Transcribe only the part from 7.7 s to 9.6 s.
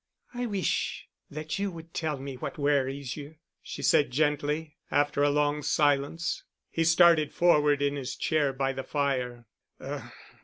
in his chair by the fire.